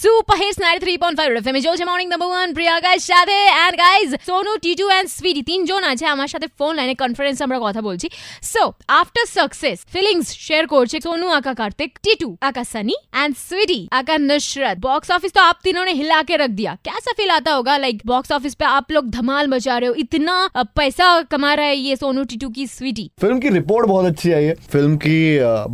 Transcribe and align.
Super 0.00 0.35
Hits 0.35 0.57
93.5 0.57 1.41
FM 1.41 1.57
জলছে 1.65 1.85
morning 1.89 2.07
number 2.13 2.29
one 2.31 2.49
Priya 2.57 2.75
guys 2.85 3.01
সাথে 3.11 3.37
and 3.49 3.75
guys 3.83 4.09
Sonu 4.27 4.51
Titu 4.65 4.85
and 4.91 5.07
Sweety 5.17 5.41
তিনজন 5.49 5.81
আছে 5.91 6.05
আমার 6.15 6.29
সাথে 6.33 6.47
ফোন 6.59 6.71
লাইনে 6.79 6.95
কনফারেন্স 7.03 7.37
আমরা 7.45 7.57
কথা 7.65 7.81
বলছি 7.87 8.07
so 8.53 8.63
after 9.01 9.27
success 9.37 9.77
feelings 9.93 10.27
share 10.47 10.63
করছে 10.73 10.97
सोनू 11.05 11.27
आका 11.37 11.53
कार्तिक 11.61 11.91
टीटू 12.05 12.29
आका 12.47 12.63
सनी 12.73 12.95
एंड 13.21 13.31
स्वीटी 13.47 13.79
आका 13.99 14.15
नुसरत 14.29 14.77
बॉक्स 14.87 15.09
ऑफिस 15.15 15.31
तो 15.35 15.41
आप 15.49 15.57
तीनों 15.65 15.83
ने 15.87 15.93
हिला 15.99 16.19
के 16.29 16.35
रख 16.43 16.51
दिया 16.59 16.71
कैसा 16.87 17.11
फील 17.17 17.31
आता 17.37 17.51
होगा 17.57 17.73
लाइक 17.85 17.97
बॉक्स 18.13 18.29
ऑफिस 18.37 18.53
पे 18.59 18.65
आप 18.77 18.85
लोग 18.95 19.03
धमाल 19.17 19.45
मचा 19.53 19.75
रहे 19.79 19.89
हो 19.89 19.95
इतना 20.05 20.35
अ, 20.51 20.63
पैसा 20.79 21.07
कमा 21.33 21.51
रहा 21.57 21.65
है 21.65 21.77
ये 21.87 21.93
सोनू 22.03 22.21
टीटू 22.31 22.47
की 22.57 22.65
स्वीटी 22.69 23.05
फिल्म 23.21 23.37
की 23.43 23.49
रिपोर्ट 23.59 23.83
बहुत 23.93 24.05
अच्छी 24.11 24.29
आई 24.37 24.45
है 24.45 24.55
फिल्म 24.73 24.91
की 25.05 25.17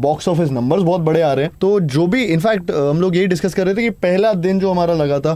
बॉक्स 0.08 0.26
ऑफिस 0.28 0.50
नंबर्स 0.60 0.84
बहुत 0.89 1.02
बड़े 1.10 1.21
आ 1.21 1.34
रहे 1.34 1.46
हैं 1.46 1.54
तो 1.62 1.70
जो 1.96 2.04
भी 2.14 2.21
इनफैक्ट 2.36 2.66
हम 2.89 2.98
लोग 3.02 3.12
यही 3.18 3.28
डिस्कस 3.28 3.54
कर 3.58 3.66
रहे 3.66 3.76
थे 3.76 3.82
कि 3.82 3.94
पहला 4.18 4.32
दिन 4.34 4.60
जो 4.60 4.70
हमारा 4.72 4.94
लगा 4.94 5.20
था 5.20 5.34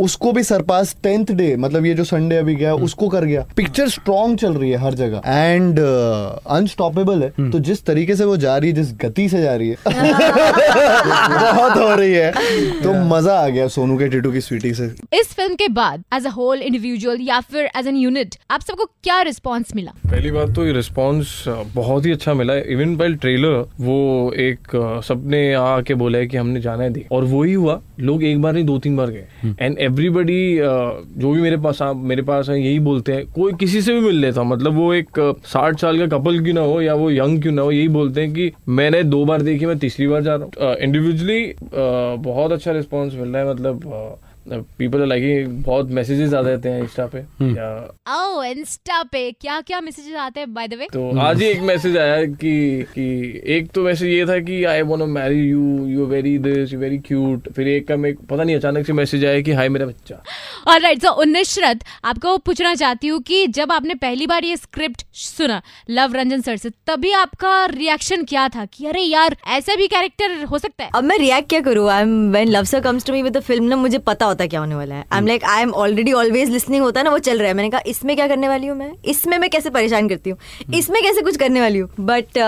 उसको 0.00 0.30
भी 0.32 0.42
सरपास 0.42 0.94
टेंथ 1.02 1.26
डे 1.32 1.44
मतलब 1.56 1.84
ये 1.86 1.92
जो 1.94 2.04
संडे 2.04 2.36
अभी 2.36 2.54
गया 2.54 2.72
उसको 2.84 3.08
कर 3.08 3.24
गया। 3.24 3.44
पिक्चर 3.56 3.88
स्ट्रॉन्ग 3.88 4.38
चल 4.38 4.54
रही 4.54 4.70
है 4.70 4.78
हर 4.78 4.94
जगह। 4.94 5.22
एंड 5.26 5.78
अनस्टॉपेबल 5.78 7.22
है। 7.22 7.50
तो 7.50 7.58
जिस 7.60 7.84
तरीके 7.86 8.16
से 8.16 8.24
वो 8.24 8.36
जा 8.36 8.56
रही 8.56 8.70
है 8.70 8.76
जिस 8.76 8.92
गति 9.02 9.28
से 9.28 9.42
जा 9.42 9.54
रही 9.54 9.68
है 9.68 9.76
बहुत 9.86 11.76
हो 11.76 11.94
रही 11.94 12.12
है। 12.12 12.80
तो 12.82 12.94
मज़ा 13.12 13.38
आ 13.38 13.48
गया 13.48 13.68
सोनू 13.68 13.98
के 13.98 14.08
टिटू 14.08 14.32
की 14.32 14.40
स्वीटी 14.40 14.72
से। 14.74 14.86
इस 15.20 15.32
फ़िल्म 15.32 15.54
के 15.54 15.68
बाद 15.78 16.02
एज 16.14 16.26
अ 16.26 16.30
होल 16.30 16.62
इंडिविजुअल 16.62 17.20
या 17.20 17.40
फिर 17.42 17.70
एज 17.76 17.86
एन 17.88 17.96
यूनिट 17.96 18.34
आप 18.50 18.60
सबको 18.62 18.84
क्या 18.84 19.20
रिस्पॉन्स 19.22 19.74
मिला? 19.76 19.92
पहली 20.04 20.30
बात 20.30 20.54
तो 20.56 20.66
ये 20.66 20.72
रिस्पॉन्स 20.72 21.44
बहुत 21.74 22.06
ही 22.06 22.12
अच्छा 22.12 22.34
मिला। 22.34 22.54
इवन 22.74 22.96
बाई 22.96 23.14
ट्रेलर 23.16 23.64
वो 23.80 23.96
एक 24.40 24.76
सबने 25.06 25.42
आके 25.54 25.94
बोला 25.94 26.18
है 26.18 26.26
कि 26.26 26.36
हमने 26.36 26.60
जाना 26.60 26.82
है 26.82 26.90
देख। 26.90 27.12
और 27.12 27.24
वही 27.26 27.52
हुआ 27.52 27.80
लोग 28.00 28.22
एक 28.24 28.40
बार 28.42 28.52
नहीं 28.52 28.64
दो 28.64 28.78
तीन 28.78 28.96
बार 28.96 29.10
गए। 29.10 29.54
एंड 29.60 29.78
एवरीबडी 29.80 30.56
जो 30.56 31.32
भी 31.32 31.40
मेरे 31.40 31.56
पास 31.58 31.78
मेरे 32.04 32.22
पास 32.22 32.48
है 32.48 32.60
यही 32.60 32.78
बोलते 32.80 33.12
हैं। 33.12 33.24
कोई 33.32 33.52
किसी 33.60 33.82
से 33.82 33.94
भी 33.94 34.00
मिल 34.00 34.20
लेता 34.20 34.42
मतलब 34.44 34.74
वो 34.74 34.92
एक 34.94 35.20
साठ 35.46 35.80
साल 35.80 35.98
का 35.98 36.06
कपल 36.18 36.42
क्यों 36.44 36.54
ना 36.54 36.60
हो 36.62 36.80
या 36.80 36.94
वो 36.94 37.10
यंग 37.10 37.40
क्यों 37.42 37.52
ना 37.52 37.62
हो 37.62 37.72
यही 37.72 37.88
बोलते 37.90 38.20
हैं 38.20 38.32
कि 38.34 38.50
मैंने 38.70 39.02
दो 39.04 39.24
बार 39.24 39.42
देखी 39.42 39.66
मैं 39.66 39.78
तीसरी 39.78 40.06
बार 40.06 40.22
जा 40.22 40.34
रहा 40.34 40.68
हूँ। 40.68 40.76
इंडिविजुअली 40.76 41.54
बहुत 42.24 42.52
अच्छा 42.52 42.72
रिस्पॉन्स 42.72 43.14
मिल 43.14 43.28
रहा 43.28 43.42
है 43.42 43.50
मतलब 43.50 44.18
पीपल 44.48 45.00
आर 45.00 45.06
लाइक 45.06 45.62
बहुत 45.62 45.90
मैसेजेस 45.90 46.34
आ 46.34 46.42
जाते 46.42 46.68
हैं 46.68 46.80
इंस्टा 46.82 47.06
पे। 47.06 47.18
या 47.18 47.68
ओ 48.16 48.42
इंस्टा 48.42 49.02
पे 49.02 49.30
क्या 49.32 49.60
क्या 49.60 49.80
मैसेजेस 49.80 50.16
आते 50.16 50.40
हैं 50.40 50.52
बाय 50.54 50.68
द 50.68 50.74
वे 50.74 50.86
तो 50.92 51.08
आज 51.18 51.42
ही 51.42 51.48
एक 51.48 51.60
मैसेज 51.62 51.96
आया 51.96 52.24
कि 52.24 52.84
कि 52.94 53.06
एक 53.56 53.70
तो 53.70 53.82
मैसेज 53.82 54.08
ये 54.08 54.26
था 54.26 54.38
कि 54.40 54.62
I 54.64 54.82
want 54.82 55.00
to 55.00 55.06
marry 55.06 55.40
you 55.40 55.86
you 55.88 56.06
very 56.06 56.36
this 56.38 56.72
you 56.72 56.78
very 56.80 56.98
cute 56.98 57.48
फिर 57.52 57.68
एक 57.68 57.88
का 57.88 57.96
मैं 57.96 58.14
पता 58.14 58.42
नहीं 58.42 58.56
अचानक 58.56 58.86
से 58.86 58.92
मैसेज 58.92 59.24
आया 59.24 59.40
कि 59.40 59.52
हाय 59.52 59.68
मेरा 59.68 59.86
बच्चा। 59.86 60.22
और 60.66 60.80
राइट 60.80 61.02
सो 61.02 61.24
नुसरत 61.24 61.84
आपको 62.04 62.36
पूछना 62.38 62.74
चाहती 62.74 63.08
हूँ 63.08 63.20
कि 63.22 63.46
जब 63.48 63.72
आपने 63.72 63.94
पहली 63.96 64.26
बार 64.26 64.44
ये 64.44 64.56
स्क्रिप्ट 64.56 65.04
सुना 65.14 65.60
लव 65.90 66.14
रंजन 66.14 66.40
सर 66.40 66.56
से 66.56 66.70
तभी 66.86 67.12
आपका 67.14 67.64
रिएक्शन 67.66 68.24
क्या 68.24 68.48
था 68.48 68.64
कि 68.64 68.86
अरे 68.86 69.02
यार 69.02 69.36
ऐसा 69.48 69.74
भी 69.76 69.86
कैरेक्टर 69.88 70.44
हो 70.44 70.58
सकता 70.58 70.84
है? 70.84 70.90
अब 70.94 71.04
मैं 71.04 71.18
रिएक्ट 71.18 71.48
क्या 71.48 71.60
करूँ? 71.60 71.88
I 71.90 72.02
am 72.02 72.30
when 72.32 72.48
love 72.48 72.64
sir 72.64 72.80
comes 72.80 73.04
to 73.06 73.12
me 73.12 73.22
with 73.22 73.38
film 73.40 73.64
ना 73.64 73.76
मुझे 73.76 73.98
पता 74.00 74.26
होता 74.26 74.46
क्या 74.46 74.60
होने 74.60 74.74
वाला 74.74 74.94
है। 74.94 75.04
I 75.12 75.18
am 75.18 75.26
like 75.26 75.44
I 75.44 75.62
am 75.62 75.72
already 75.74 76.12
always 76.12 76.50
listening 76.50 76.82
होता 76.82 77.00
है 77.00 77.04
ना 77.04 77.10
वो 77.10 77.18
चल 77.20 77.38
रहा 77.38 77.48
है। 77.48 77.54
मैंने 77.54 77.70
कहा 77.70 77.80
इसमें 77.86 78.14
क्या 78.16 78.28
करने 78.28 78.48
वाली 78.48 78.66
हूँ 78.66 78.76
मैं? 78.78 78.90
इसमें 79.04 79.36
मैं 79.38 79.50
कैसे 79.50 79.70
परेशान 79.70 80.08
करती 80.08 80.30
हूँ? 80.30 80.38
इसमें 80.74 81.02
कैसे 81.02 81.22
कुछ 81.22 81.36
करने 81.36 81.60
वाली 81.60 81.78
हूँ? 81.78 81.90
But 82.00 82.38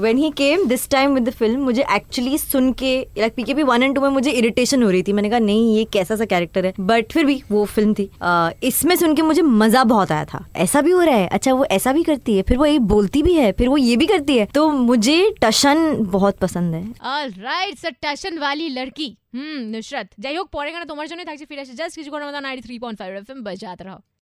when 0.00 0.18
he 0.18 0.30
came 0.36 0.66
this 0.68 0.88
time 0.90 1.14
with 1.14 1.28
the 1.28 1.32
film 1.34 1.60
मुझे 1.64 1.84
एक्चुअली 1.94 2.38
सुन 2.38 2.72
के 2.72 2.96
like 3.18 3.34
PKP 3.34 3.62
one 3.62 3.82
and 3.82 3.94
two 3.94 4.00
में 4.00 4.08
मुझे 4.10 4.30
इरिटेशन 4.30 4.82
हो 4.82 4.90
रही 4.90 5.02
थी। 5.02 5.12
मैंने 5.12 5.30
कहा 5.30 5.38
नहीं 5.40 5.76
ये 5.76 5.84
कैसा 5.92 6.16
सा 6.16 6.24
कैरेक्टर 6.24 6.66
है? 6.66 6.72
बट 6.80 7.12
फिर 7.12 7.24
भी 7.24 7.42
वो 7.50 7.63
फिल्म 7.63 7.93
थी 7.93 8.09
Uh, 8.21 8.51
इसमें 8.63 8.95
सुन 8.95 9.15
के 9.15 9.21
मुझे 9.21 9.41
मजा 9.41 9.83
बहुत 9.85 10.11
आया 10.11 10.25
था 10.25 10.45
ऐसा 10.57 10.81
भी 10.81 10.91
हो 10.91 11.01
रहा 11.01 11.15
है 11.15 11.27
अच्छा 11.29 11.53
वो 11.53 11.65
ऐसा 11.71 11.93
भी 11.93 12.03
करती 12.03 12.35
है 12.37 12.43
फिर 12.43 12.57
वो 12.57 12.65
ये 12.65 12.79
बोलती 12.89 13.23
भी 13.23 13.33
है 13.33 13.51
फिर 13.51 13.69
वो 13.69 13.77
ये 13.79 13.95
भी 13.95 14.05
करती 14.07 14.37
है 14.37 14.45
तो 14.53 14.67
मुझे 14.69 15.17
टशन 15.41 15.95
बहुत 16.09 16.37
पसंद 16.39 16.75
है 16.75 16.83
অলরাইট 17.15 17.75
স্যার 17.79 17.93
টাশন 18.01 18.33
वाली 18.39 18.69
लड़की 18.71 19.09
হুম 19.35 19.57
নুসরত 19.73 20.07
যাই 20.23 20.35
হোক 20.37 20.47
পরে 20.53 20.69
গানে 20.73 20.85
তোমার 20.85 21.07
জন্য 21.07 21.21
থাকছে 21.29 21.45
ফিরে 21.49 21.61
আসে 21.61 21.73
জাস্ট 21.81 21.93
কিছু 21.99 22.11
করে 22.11 22.23
মতো 22.27 22.39
ninety 22.39 22.63
three 22.67 22.75
point 22.83 22.97
five 23.01 23.11
F 23.15 23.29
M 23.33 23.39
বাজাতে 23.47 23.83
রহো 23.83 23.99